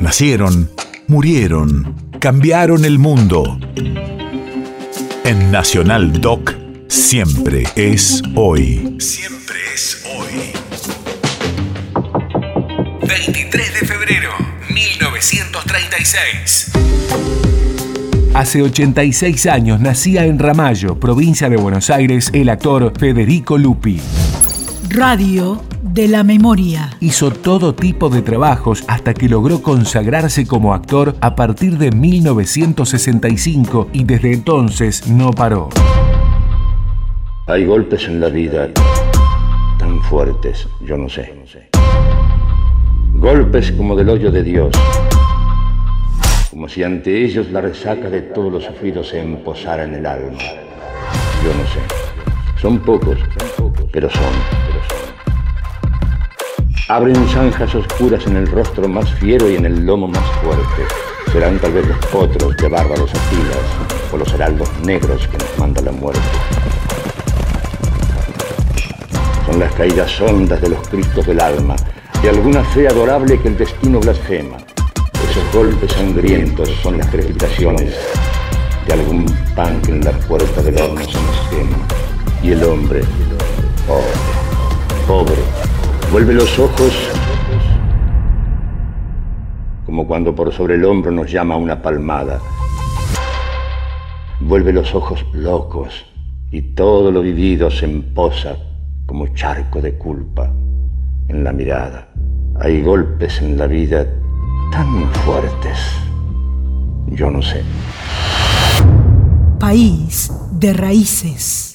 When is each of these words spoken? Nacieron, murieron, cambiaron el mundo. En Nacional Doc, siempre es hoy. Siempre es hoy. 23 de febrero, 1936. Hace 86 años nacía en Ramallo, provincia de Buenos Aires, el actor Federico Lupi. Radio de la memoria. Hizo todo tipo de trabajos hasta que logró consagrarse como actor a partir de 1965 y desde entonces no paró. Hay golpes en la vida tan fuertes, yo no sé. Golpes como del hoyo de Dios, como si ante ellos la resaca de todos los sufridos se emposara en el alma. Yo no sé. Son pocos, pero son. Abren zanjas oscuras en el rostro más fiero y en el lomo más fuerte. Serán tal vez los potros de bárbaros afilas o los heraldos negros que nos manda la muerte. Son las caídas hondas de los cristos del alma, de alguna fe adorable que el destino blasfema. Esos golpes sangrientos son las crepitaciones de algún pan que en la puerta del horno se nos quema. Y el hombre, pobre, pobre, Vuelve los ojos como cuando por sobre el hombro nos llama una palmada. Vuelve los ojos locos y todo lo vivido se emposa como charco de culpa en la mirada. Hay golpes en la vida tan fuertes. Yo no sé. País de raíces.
Nacieron, 0.00 0.70
murieron, 1.08 1.94
cambiaron 2.20 2.86
el 2.86 2.98
mundo. 2.98 3.58
En 5.24 5.52
Nacional 5.52 6.22
Doc, 6.22 6.54
siempre 6.88 7.64
es 7.76 8.22
hoy. 8.34 8.96
Siempre 8.98 9.58
es 9.74 10.02
hoy. 10.16 10.52
23 13.06 13.74
de 13.74 13.80
febrero, 13.86 14.30
1936. 14.70 16.72
Hace 18.32 18.62
86 18.62 19.44
años 19.46 19.80
nacía 19.80 20.24
en 20.24 20.38
Ramallo, 20.38 20.98
provincia 20.98 21.50
de 21.50 21.58
Buenos 21.58 21.90
Aires, 21.90 22.30
el 22.32 22.48
actor 22.48 22.94
Federico 22.98 23.58
Lupi. 23.58 24.00
Radio 24.88 25.62
de 25.82 26.08
la 26.08 26.24
memoria. 26.24 26.90
Hizo 27.00 27.30
todo 27.30 27.74
tipo 27.74 28.08
de 28.08 28.22
trabajos 28.22 28.84
hasta 28.88 29.14
que 29.14 29.28
logró 29.28 29.62
consagrarse 29.62 30.46
como 30.46 30.74
actor 30.74 31.16
a 31.20 31.34
partir 31.34 31.78
de 31.78 31.90
1965 31.90 33.88
y 33.92 34.04
desde 34.04 34.32
entonces 34.32 35.06
no 35.08 35.30
paró. 35.30 35.68
Hay 37.46 37.64
golpes 37.64 38.06
en 38.06 38.20
la 38.20 38.28
vida 38.28 38.68
tan 39.78 40.00
fuertes, 40.02 40.68
yo 40.86 40.96
no 40.96 41.08
sé. 41.08 41.34
Golpes 43.14 43.72
como 43.72 43.96
del 43.96 44.08
hoyo 44.08 44.30
de 44.30 44.42
Dios, 44.42 44.72
como 46.50 46.68
si 46.68 46.82
ante 46.82 47.24
ellos 47.24 47.50
la 47.50 47.60
resaca 47.60 48.08
de 48.08 48.22
todos 48.22 48.52
los 48.52 48.64
sufridos 48.64 49.08
se 49.08 49.20
emposara 49.20 49.84
en 49.84 49.94
el 49.94 50.06
alma. 50.06 50.38
Yo 51.42 51.54
no 51.54 51.64
sé. 51.64 51.80
Son 52.60 52.78
pocos, 52.80 53.18
pero 53.92 54.10
son. 54.10 54.99
Abren 56.90 57.24
zanjas 57.28 57.72
oscuras 57.76 58.26
en 58.26 58.34
el 58.34 58.48
rostro 58.48 58.88
más 58.88 59.08
fiero 59.14 59.48
y 59.48 59.54
en 59.54 59.64
el 59.64 59.86
lomo 59.86 60.08
más 60.08 60.24
fuerte. 60.42 60.82
Serán 61.30 61.56
tal 61.60 61.72
vez 61.72 61.86
los 61.86 61.98
potros 62.06 62.56
de 62.56 62.66
bárbaros 62.66 63.08
afilas 63.14 64.12
o 64.12 64.16
los 64.16 64.34
heraldos 64.34 64.68
negros 64.82 65.28
que 65.28 65.38
nos 65.38 65.56
manda 65.56 65.80
la 65.82 65.92
muerte. 65.92 66.20
Son 69.46 69.60
las 69.60 69.72
caídas 69.74 70.20
hondas 70.20 70.60
de 70.60 70.70
los 70.70 70.88
cristos 70.88 71.24
del 71.28 71.38
alma, 71.38 71.76
de 72.22 72.28
alguna 72.28 72.64
fe 72.64 72.88
adorable 72.88 73.38
que 73.38 73.46
el 73.46 73.56
destino 73.56 74.00
blasfema. 74.00 74.56
Esos 75.30 75.52
golpes 75.54 75.92
sangrientos 75.92 76.70
son 76.82 76.98
las 76.98 77.06
crepitaciones 77.06 77.94
de 78.88 78.92
algún 78.92 79.26
pan 79.54 79.80
que 79.82 79.92
en 79.92 80.04
la 80.04 80.10
puerta 80.10 80.60
del 80.60 80.76
horno 80.76 81.04
se 81.04 81.22
nos 81.22 81.48
quema. 81.50 81.86
Y 82.42 82.50
el 82.50 82.64
hombre, 82.64 83.02
pobre, 83.86 84.02
pobre, 85.06 85.59
Vuelve 86.10 86.34
los 86.34 86.58
ojos 86.58 86.92
como 89.86 90.06
cuando 90.06 90.34
por 90.34 90.52
sobre 90.52 90.76
el 90.76 90.84
hombro 90.84 91.10
nos 91.10 91.30
llama 91.30 91.56
una 91.56 91.82
palmada. 91.82 92.40
Vuelve 94.40 94.72
los 94.72 94.94
ojos 94.94 95.24
locos 95.32 96.04
y 96.50 96.62
todo 96.62 97.10
lo 97.10 97.22
vivido 97.22 97.70
se 97.70 97.86
emposa 97.86 98.56
como 99.06 99.28
charco 99.34 99.80
de 99.80 99.98
culpa 99.98 100.52
en 101.28 101.42
la 101.42 101.52
mirada. 101.52 102.08
Hay 102.60 102.82
golpes 102.82 103.40
en 103.40 103.58
la 103.58 103.66
vida 103.66 104.06
tan 104.70 105.12
fuertes. 105.24 105.78
Yo 107.08 107.30
no 107.30 107.42
sé. 107.42 107.62
País 109.58 110.32
de 110.52 110.72
raíces. 110.72 111.69